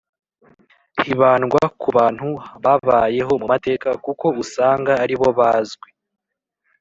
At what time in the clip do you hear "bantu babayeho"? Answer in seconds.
1.97-3.31